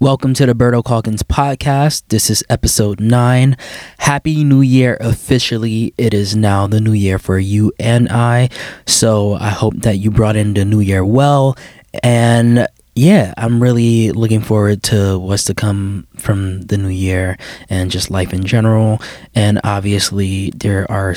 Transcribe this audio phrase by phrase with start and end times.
[0.00, 2.04] Welcome to the Berto Calkins podcast.
[2.08, 3.54] This is episode nine.
[3.98, 5.92] Happy New Year officially.
[5.98, 8.48] It is now the new year for you and I.
[8.86, 11.54] So I hope that you brought in the new year well.
[12.02, 17.36] And yeah, I'm really looking forward to what's to come from the new year
[17.68, 19.02] and just life in general.
[19.34, 21.14] And obviously, there are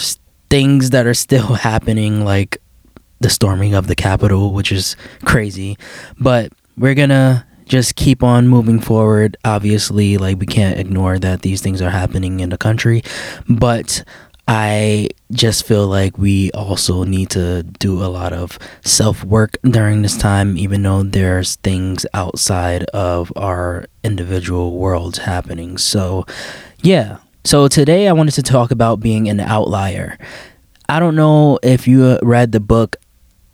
[0.50, 2.58] things that are still happening, like
[3.22, 5.78] the storming of the Capitol, which is crazy.
[6.20, 9.38] But we're gonna just keep on moving forward.
[9.46, 13.04] Obviously, like we can't ignore that these things are happening in the country,
[13.48, 14.04] but
[14.48, 20.02] I just feel like we also need to do a lot of self work during
[20.02, 25.78] this time, even though there's things outside of our individual worlds happening.
[25.78, 26.26] So,
[26.82, 27.18] yeah.
[27.46, 30.18] So, today I wanted to talk about being an outlier.
[30.90, 32.98] I don't know if you uh, read the book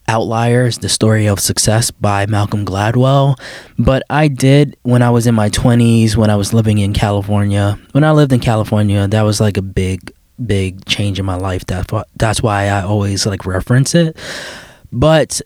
[0.09, 3.39] Outliers, the story of success by Malcolm Gladwell.
[3.77, 7.77] But I did when I was in my 20s, when I was living in California.
[7.91, 10.11] When I lived in California, that was like a big,
[10.43, 11.67] big change in my life.
[11.67, 14.17] That, that's why I always like reference it.
[14.91, 15.41] But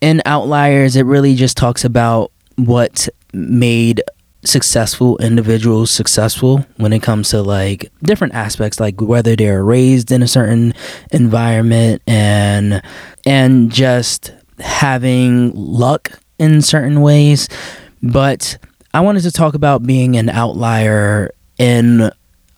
[0.00, 4.02] in Outliers, it really just talks about what made
[4.44, 10.22] successful individuals successful when it comes to like different aspects like whether they're raised in
[10.22, 10.72] a certain
[11.10, 12.80] environment and
[13.26, 17.48] and just having luck in certain ways.
[18.02, 18.58] But
[18.94, 22.10] i wanted to talk about being an outlier in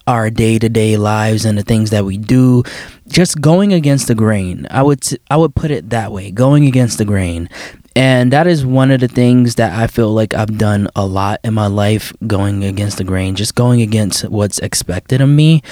[0.06, 2.62] our day-to-day lives and the things that we do.
[3.08, 4.66] Just going against the grain.
[4.70, 6.30] I would i would put it that way.
[6.30, 7.48] Going against the grain
[7.96, 11.40] and that is one of the things that I feel like I've done a lot
[11.42, 15.62] in my life, going against the grain, just going against what's expected of me.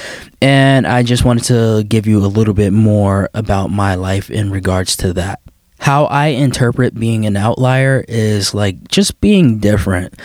[0.41, 4.51] And I just wanted to give you a little bit more about my life in
[4.51, 5.39] regards to that.
[5.79, 10.19] How I interpret being an outlier is like just being different.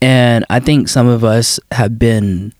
[0.00, 2.52] And I think some of us have been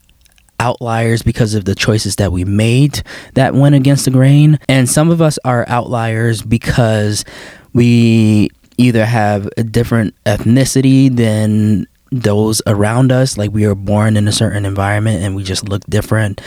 [0.58, 3.02] outliers because of the choices that we made
[3.34, 4.58] that went against the grain.
[4.68, 7.24] And some of us are outliers because
[7.72, 14.28] we either have a different ethnicity than those around us like we are born in
[14.28, 16.42] a certain environment and we just look different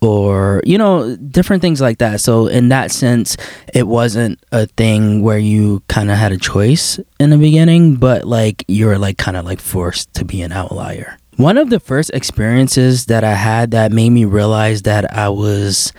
[0.00, 2.22] or you know different things like that.
[2.22, 3.36] So in that sense
[3.74, 8.24] it wasn't a thing where you kind of had a choice in the beginning but
[8.24, 11.18] like you're like kind of like forced to be an outlier.
[11.36, 15.92] One of the first experiences that i had that made me realize that i was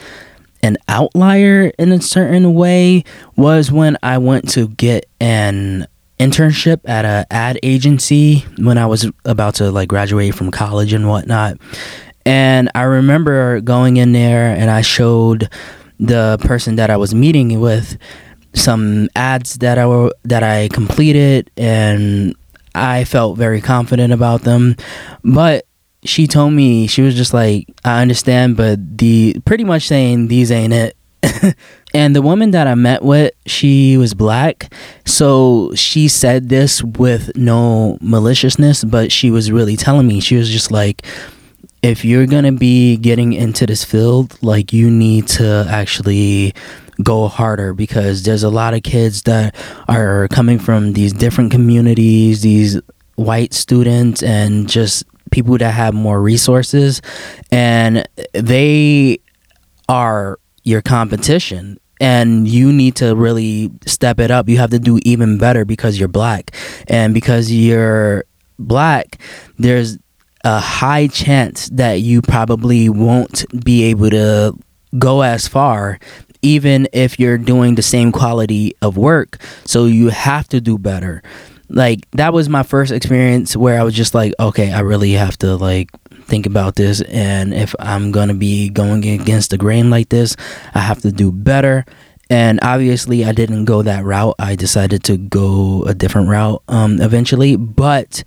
[0.64, 3.04] an outlier in a certain way
[3.36, 5.88] was when I went to get an
[6.20, 11.10] internship at a ad agency when I was about to like graduate from college and
[11.10, 11.58] whatnot.
[12.26, 15.50] And I remember going in there and I showed
[16.00, 17.98] the person that I was meeting with
[18.54, 22.36] some ads that I were that I completed and
[22.76, 24.76] I felt very confident about them.
[25.24, 25.66] But
[26.04, 30.52] she told me she was just like i understand but the pretty much saying these
[30.52, 30.98] ain't it.
[31.94, 34.74] And the woman that i met with she was black
[35.06, 40.22] so she said this with no maliciousness but she was really telling me.
[40.22, 41.06] She was just like
[41.84, 46.54] if you're gonna be getting into this field like you need to actually
[47.04, 49.54] go harder because there's a lot of kids that
[49.90, 52.80] are coming from these different communities these
[53.16, 57.02] white students and just people that have more resources
[57.52, 59.20] and they
[59.90, 64.50] are your competition and you need to really step it up.
[64.50, 66.56] You have to do even better because you're black.
[66.88, 68.26] And because you're
[68.60, 69.20] black
[69.58, 69.98] there's
[70.44, 74.58] a high chance that you probably won't be able to
[74.98, 76.00] go as far
[76.42, 79.38] even if you're doing the same quality of work.
[79.66, 81.22] So you have to do better
[81.72, 85.38] like that was my first experience where I was just like, okay, I really have
[85.40, 85.90] to like
[86.24, 90.36] think about this and if I'm going to be going against the grain like this,
[90.76, 91.86] I have to do better.
[92.30, 94.36] And obviously, I didn't go that route.
[94.40, 98.24] I decided to go a different route um, eventually, but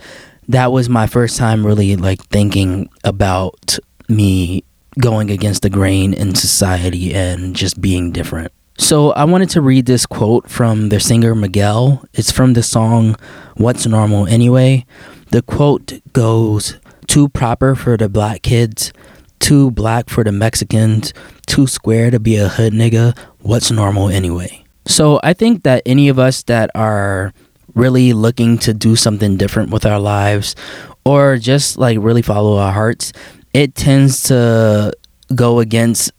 [0.49, 3.79] that was my first time really like thinking about
[4.09, 4.63] me
[5.01, 8.53] going against the grain in society and just being different.
[8.79, 12.05] So I wanted to read this quote from the singer Miguel.
[12.13, 13.17] It's from the song
[13.57, 14.85] What's Normal Anyway.
[15.31, 18.93] The quote goes, Too proper for the black kids,
[19.39, 21.15] too black for the Mexicans,
[21.47, 23.17] too square to be a hood nigga.
[23.41, 24.65] What's normal anyway?
[24.87, 27.33] So I think that any of us that are
[27.75, 30.57] really looking to do something different with our lives
[31.05, 33.13] or just like really follow our hearts,
[33.53, 34.93] it tends to
[35.35, 36.11] go against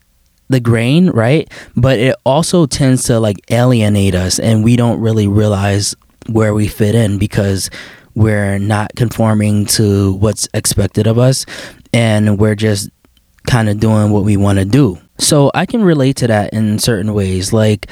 [0.49, 1.51] the grain, right?
[1.75, 5.95] But it also tends to like alienate us and we don't really realize
[6.27, 7.69] where we fit in because
[8.15, 11.45] we're not conforming to what's expected of us
[11.93, 12.89] and we're just
[13.47, 14.97] kind of doing what we want to do.
[15.17, 17.53] So I can relate to that in certain ways.
[17.53, 17.89] Like,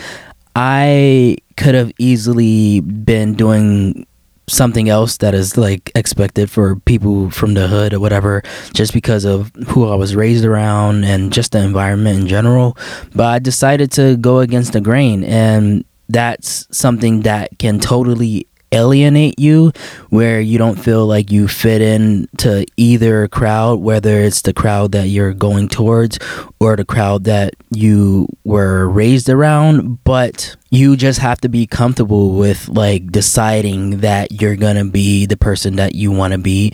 [0.55, 4.05] I could have easily been doing
[4.47, 8.43] something else that is like expected for people from the hood or whatever
[8.73, 12.77] just because of who I was raised around and just the environment in general.
[13.15, 19.39] But I decided to go against the grain and that's something that can totally alienate
[19.39, 19.71] you
[20.09, 24.91] where you don't feel like you fit in to either crowd whether it's the crowd
[24.91, 26.17] that you're going towards
[26.59, 32.31] or the crowd that you were raised around but you just have to be comfortable
[32.31, 36.73] with like deciding that you're going to be the person that you want to be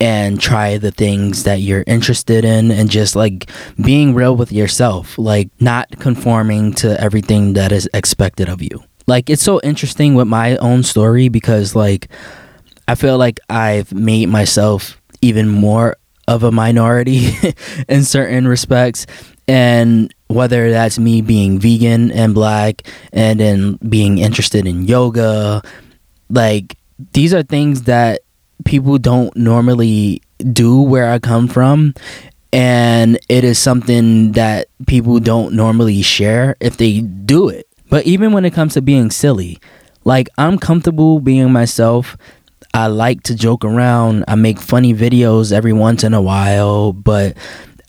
[0.00, 3.50] and try the things that you're interested in and just like
[3.82, 9.28] being real with yourself like not conforming to everything that is expected of you like
[9.28, 12.08] it's so interesting with my own story because like
[12.86, 15.96] I feel like I've made myself even more
[16.28, 17.34] of a minority
[17.88, 19.06] in certain respects.
[19.48, 25.60] And whether that's me being vegan and black and then being interested in yoga
[26.28, 26.78] like
[27.12, 28.20] these are things that
[28.64, 30.22] people don't normally
[30.52, 31.94] do where I come from.
[32.52, 38.32] And it is something that people don't normally share if they do it but even
[38.32, 39.58] when it comes to being silly,
[40.04, 42.16] like I'm comfortable being myself.
[42.72, 44.24] I like to joke around.
[44.28, 47.36] I make funny videos every once in a while, but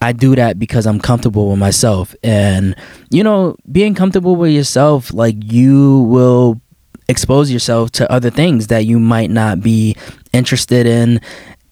[0.02, 2.16] I do that because I'm comfortable with myself.
[2.24, 2.76] And,
[3.12, 6.60] you know, being comfortable with yourself, like you will
[7.08, 9.96] expose yourself to other things that you might not be
[10.34, 11.22] interested in.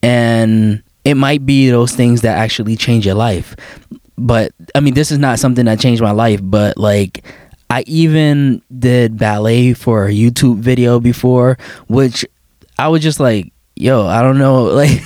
[0.04, 3.56] And it might be those things that actually change your life.
[4.16, 7.24] But I mean, this is not something that changed my life, but like,
[7.70, 11.56] I even did ballet for a YouTube video before,
[11.86, 12.26] which
[12.76, 15.00] I was just like, yo, I don't know, like,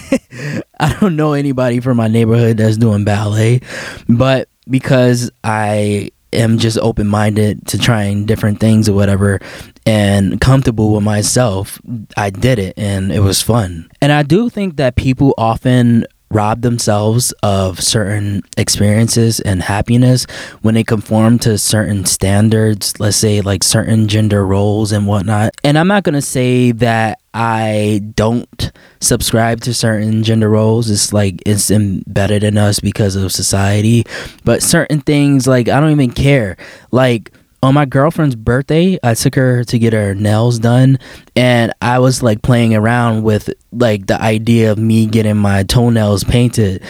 [0.81, 3.61] I don't know anybody from my neighborhood that's doing ballet,
[4.09, 9.41] but because I am just open minded to trying different things or whatever
[9.87, 11.79] and comfortable with myself,
[12.17, 13.89] I did it and it was fun.
[14.01, 20.27] And I do think that people often rob themselves of certain experiences and happiness
[20.63, 25.55] when they conform to certain standards, let's say like certain gender roles and whatnot.
[25.63, 30.91] And I'm not going to say that I don't subscribe to certain gender roles.
[30.91, 34.05] It's like it's embedded in us because of society.
[34.45, 36.57] But certain things, like, I don't even care.
[36.91, 37.33] Like,
[37.65, 40.99] on my girlfriend's birthday, I took her to get her nails done,
[41.35, 46.25] and I was like playing around with like the idea of me getting my toenails
[46.25, 46.83] painted,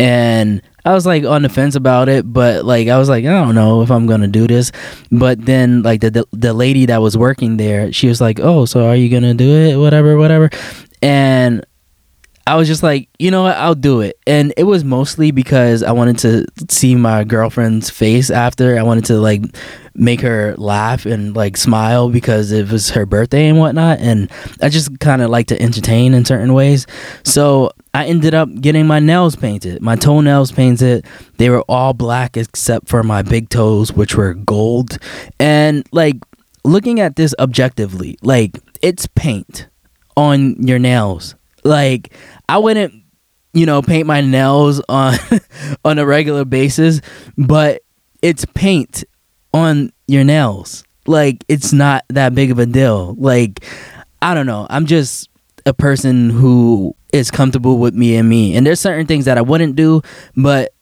[0.00, 3.30] and I was like on the fence about it, but like I was like I
[3.30, 4.72] don't know if I'm gonna do this,
[5.10, 8.64] but then like the the, the lady that was working there, she was like, oh,
[8.64, 10.50] so are you gonna do it, whatever, whatever,
[11.02, 11.64] and
[12.46, 14.18] I was just like, you know what, I'll do it.
[14.26, 18.78] And it was mostly because I wanted to see my girlfriend's face after.
[18.78, 19.42] I wanted to like
[19.94, 24.00] make her laugh and like smile because it was her birthday and whatnot.
[24.00, 24.28] And
[24.60, 26.86] I just kind of like to entertain in certain ways.
[27.22, 31.06] So I ended up getting my nails painted, my toenails painted.
[31.36, 34.98] They were all black except for my big toes, which were gold.
[35.38, 36.16] And like
[36.64, 39.68] looking at this objectively, like it's paint
[40.16, 42.12] on your nails like
[42.48, 42.94] I wouldn't,
[43.52, 45.14] you know, paint my nails on
[45.84, 47.00] on a regular basis,
[47.36, 47.82] but
[48.22, 49.04] it's paint
[49.52, 50.84] on your nails.
[51.06, 53.14] Like it's not that big of a deal.
[53.18, 53.64] Like
[54.20, 54.66] I don't know.
[54.70, 55.28] I'm just
[55.66, 58.56] a person who is comfortable with me and me.
[58.56, 60.02] And there's certain things that I wouldn't do,
[60.36, 60.72] but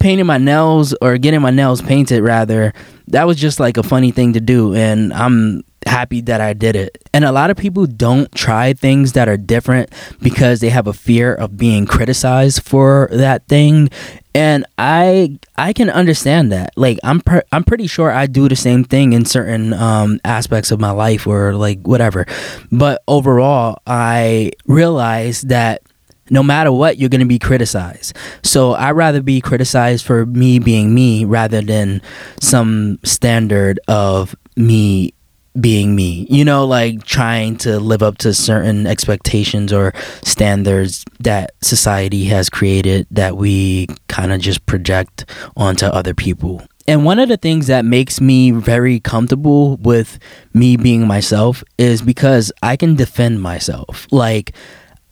[0.00, 2.72] painting my nails or getting my nails painted rather,
[3.08, 6.76] that was just like a funny thing to do and I'm happy that I did
[6.76, 7.02] it.
[7.12, 10.92] And a lot of people don't try things that are different because they have a
[10.92, 13.90] fear of being criticized for that thing.
[14.34, 16.70] And I I can understand that.
[16.76, 20.70] Like I'm per- I'm pretty sure I do the same thing in certain um, aspects
[20.70, 22.26] of my life or like whatever.
[22.70, 25.82] But overall, I realize that
[26.30, 28.16] no matter what, you're going to be criticized.
[28.42, 32.00] So I'd rather be criticized for me being me rather than
[32.40, 35.12] some standard of me
[35.60, 39.92] being me you know like trying to live up to certain expectations or
[40.22, 47.04] standards that society has created that we kind of just project onto other people and
[47.04, 50.18] one of the things that makes me very comfortable with
[50.52, 54.08] me being myself is because I can defend myself.
[54.10, 54.52] Like,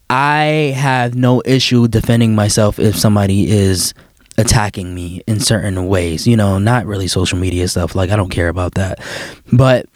[0.08, 3.94] I have no issue defending myself if somebody is
[4.36, 6.26] attacking me in certain ways.
[6.26, 7.94] You know, not really social media stuff.
[7.94, 8.98] Like, I don't care about that.
[9.52, 9.86] But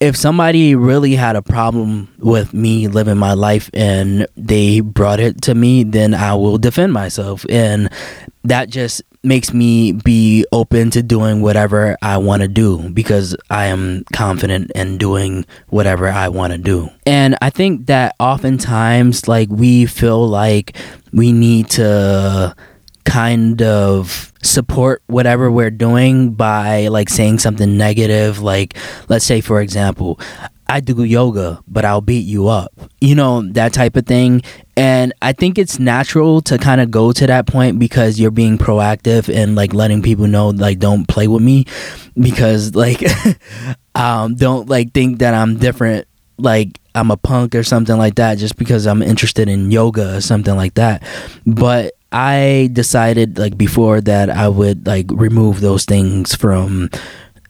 [0.00, 5.42] if somebody really had a problem with me living my life and they brought it
[5.42, 7.44] to me, then I will defend myself.
[7.48, 7.90] And
[8.44, 13.66] that just makes me be open to doing whatever I want to do because I
[13.66, 16.88] am confident in doing whatever I want to do.
[17.04, 20.76] And I think that oftentimes, like, we feel like
[21.12, 22.54] we need to
[23.08, 28.76] kind of support whatever we're doing by like saying something negative like
[29.08, 30.20] let's say for example
[30.70, 32.72] I do yoga, but I'll beat you up.
[33.00, 34.42] You know, that type of thing.
[34.76, 38.58] And I think it's natural to kind of go to that point because you're being
[38.58, 41.64] proactive and like letting people know, like, don't play with me
[42.20, 43.02] because, like,
[43.94, 46.06] um, don't like think that I'm different.
[46.36, 50.20] Like, I'm a punk or something like that just because I'm interested in yoga or
[50.20, 51.02] something like that.
[51.46, 56.90] But I decided like before that I would like remove those things from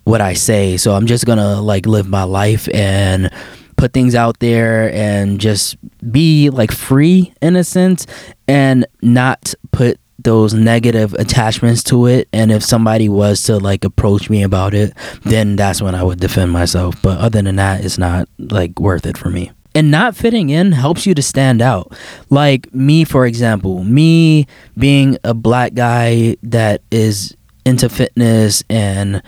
[0.04, 0.76] what I say.
[0.76, 3.30] So I'm just gonna like live my life and
[3.76, 5.76] put things out there and just
[6.10, 8.06] be like free in a sense
[8.48, 12.28] and not put those negative attachments to it.
[12.32, 16.18] And if somebody was to like approach me about it then that's when i would
[16.18, 17.00] defend myself.
[17.00, 20.72] But other than that it's not like worth it for me and not fitting in
[20.72, 21.96] helps you to stand out.
[22.30, 29.22] Like me, for example, me being a black guy that is into fitness and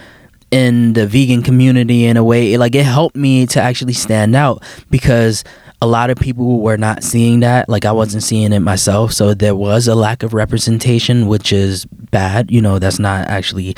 [0.50, 4.64] in the vegan community in a way, like it helped me to actually stand out
[4.90, 5.44] because
[5.80, 7.68] a lot of people were not seeing that.
[7.68, 9.12] Like I wasn't seeing it myself.
[9.12, 12.50] So there was a lack of representation, which is bad.
[12.50, 13.76] You know, that's not actually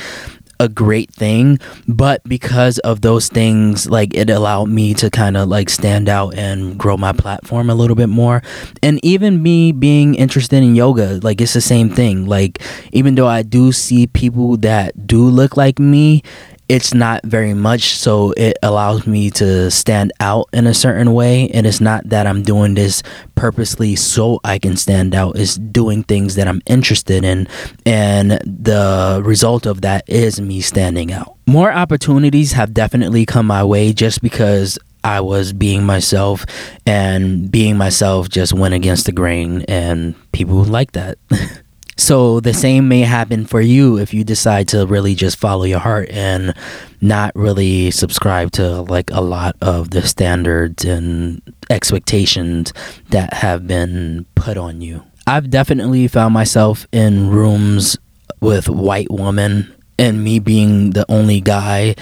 [0.63, 5.49] a great thing but because of those things like it allowed me to kind of
[5.49, 8.43] like stand out and grow my platform a little bit more.
[8.83, 12.27] And even me being interested in yoga like it's the same thing.
[12.27, 16.23] Like even though i do see people that do look like me
[16.73, 21.51] it's not very much so it allows me to stand out in a certain way.
[21.51, 23.03] And it's not that i'm doing this
[23.35, 25.37] purposely so i can stand out.
[25.37, 27.47] It's doing things that i'm interested in.
[27.85, 31.37] And the result of that is me standing out.
[31.47, 36.47] More opportunities have definitely come my way just because I was being myself,
[36.87, 41.19] and being myself just went against the grain, and people like that.
[41.97, 45.79] So the same may happen for you if you decide to really just follow your
[45.79, 46.55] heart and
[47.01, 52.73] not really subscribe to like a lot of the standards and expectations
[53.11, 55.03] that have been put on you.
[55.27, 57.97] I've definitely found myself in rooms
[58.41, 61.95] with white women and me being the only guy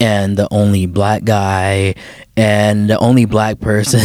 [0.00, 1.94] and the only black guy
[2.36, 4.00] and the only black person.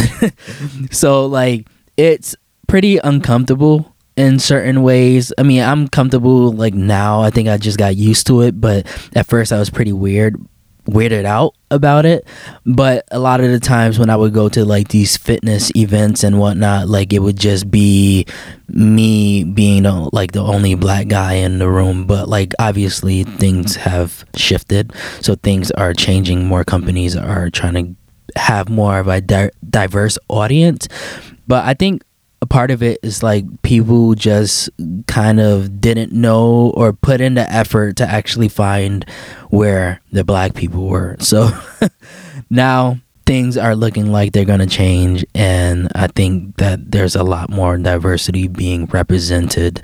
[0.90, 2.34] so like it's
[2.66, 5.32] pretty uncomfortable in certain ways.
[5.38, 7.22] I mean, I'm comfortable like now.
[7.22, 10.36] I think I just got used to it, but at first I was pretty weird
[10.86, 12.26] weirded out about it.
[12.66, 16.22] But a lot of the times when i would go to like these fitness events
[16.22, 18.26] and whatnot like it would just be
[18.68, 22.06] me being like the only black guy in the room.
[22.06, 24.92] But like obviously things have shifted.
[25.20, 26.46] So things are changing.
[26.46, 30.88] More companies are trying to have more of a di- diverse audience.
[31.46, 32.02] But i think
[32.44, 34.68] a part of it is like people just
[35.06, 39.08] kind of didn't know or put in the effort to actually find
[39.48, 41.16] where the black people were.
[41.24, 41.50] So
[42.50, 47.24] now things are looking like they're going to change and I think that there's a
[47.24, 49.82] lot more diversity being represented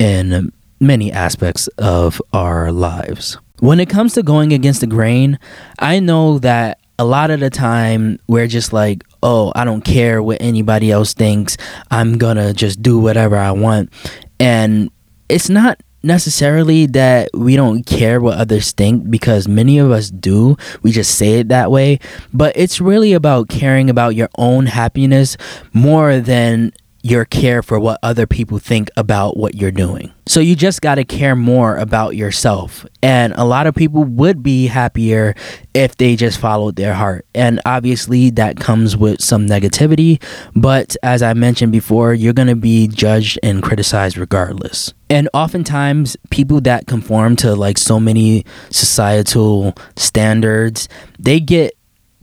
[0.00, 3.38] in many aspects of our lives.
[3.60, 5.38] When it comes to going against the grain,
[5.78, 10.22] I know that a lot of the time we're just like, oh, I don't care
[10.22, 11.56] what anybody else thinks.
[11.90, 13.90] I'm gonna just do whatever I want.
[14.38, 14.90] And
[15.30, 20.58] it's not necessarily that we don't care what others think because many of us do.
[20.82, 22.00] We just say it that way.
[22.34, 25.38] But it's really about caring about your own happiness
[25.72, 26.70] more than
[27.02, 30.12] your care for what other people think about what you're doing.
[30.26, 32.86] So you just got to care more about yourself.
[33.02, 35.34] And a lot of people would be happier
[35.74, 37.26] if they just followed their heart.
[37.34, 40.22] And obviously that comes with some negativity,
[40.54, 44.92] but as I mentioned before, you're going to be judged and criticized regardless.
[45.08, 50.88] And oftentimes people that conform to like so many societal standards,
[51.18, 51.76] they get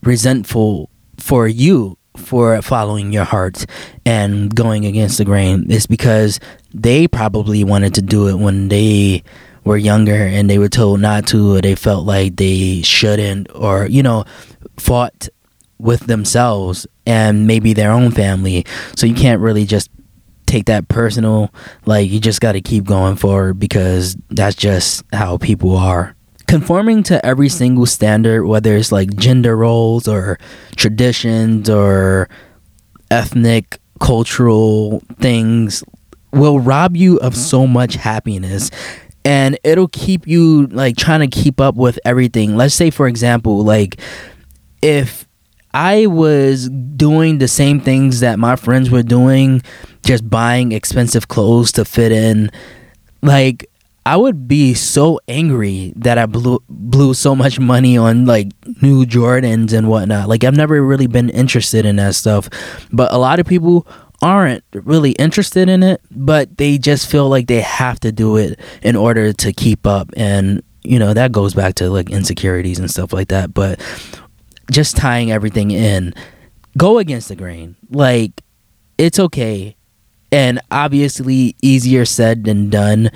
[0.03, 3.65] resentful for you for following your heart
[4.05, 5.69] and going against the grain.
[5.71, 6.39] Is because
[6.73, 9.23] they probably wanted to do it when they
[9.63, 13.85] were younger and they were told not to or they felt like they shouldn't or
[13.85, 14.23] you know
[14.77, 15.27] fought
[15.79, 18.65] with themselves and maybe their own family.
[18.95, 19.89] So you can't really just
[20.45, 21.53] take that personal.
[21.85, 26.16] Like you just got to keep going forward because that's just how people are
[26.47, 30.39] conforming to every single standard, whether it's like gender roles or
[30.75, 32.29] traditions or
[33.11, 35.83] ethnic, cultural things,
[36.31, 37.41] will rob you of mm-hmm.
[37.41, 38.69] so much happiness
[39.27, 42.55] and it'll keep you like trying to keep up with everything.
[42.55, 43.99] Let's say, for example, like
[44.81, 45.27] if
[45.73, 49.61] I was doing the same things that my friends were doing,
[50.05, 52.51] just buying expensive clothes to fit in,
[53.21, 53.69] like
[54.07, 58.47] I would be so angry that I blew blew so much money on like
[58.81, 60.29] new Jordans and whatnot.
[60.29, 62.47] Like I've never really been interested in that stuff,
[62.89, 63.85] but a lot of people
[64.21, 68.61] aren't really interested in it, but they just feel like they have to do it
[68.81, 70.09] in order to keep up.
[70.15, 73.53] And, you know, that goes back to like insecurities and stuff like that.
[73.53, 73.81] But
[74.71, 76.13] just tying everything in,
[76.77, 77.75] go against the grain.
[77.89, 78.41] Like,
[78.97, 79.75] it's okay.
[80.31, 83.11] And obviously, easier said than done.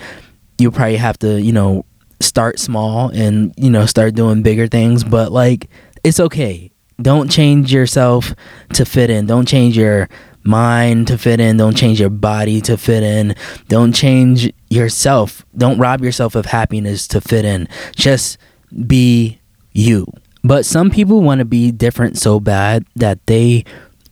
[0.62, 1.86] You probably have to, you know,
[2.20, 5.04] start small and, you know, start doing bigger things.
[5.04, 5.70] But, like,
[6.04, 6.72] it's okay.
[7.02, 8.36] Don't change yourself
[8.74, 9.26] to fit in.
[9.26, 10.08] Don't change your
[10.44, 11.58] mind to fit in.
[11.58, 13.36] Don't change your body to fit in.
[13.70, 15.46] Don't change yourself.
[15.58, 17.68] Don't rob yourself of happiness to fit in.
[17.96, 18.38] Just
[18.86, 19.40] be
[19.74, 20.06] you.
[20.44, 23.66] But some people want to be different so bad that they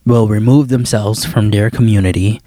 [0.06, 2.42] will remove themselves from their community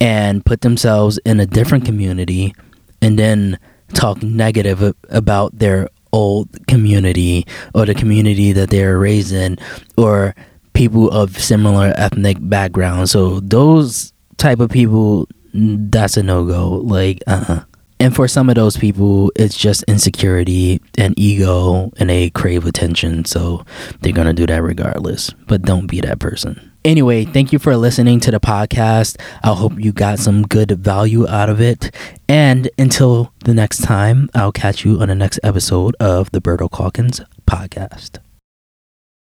[0.00, 2.54] and put themselves in a different community
[3.02, 3.58] and then
[3.94, 9.58] talk negative about their old community or the community that they were raised in
[9.96, 10.34] or
[10.72, 13.08] people of similar ethnic background.
[13.08, 16.70] So those type of people, that's a no go.
[16.70, 17.64] Like, uh-uh.
[17.98, 23.26] And for some of those people, it's just insecurity and ego, and they crave attention.
[23.26, 23.66] So
[24.00, 25.30] they're gonna do that regardless.
[25.46, 26.69] But don't be that person.
[26.82, 29.20] Anyway, thank you for listening to the podcast.
[29.44, 31.94] I hope you got some good value out of it.
[32.26, 36.70] And until the next time, I'll catch you on the next episode of the Berto
[36.70, 38.18] Calkins podcast.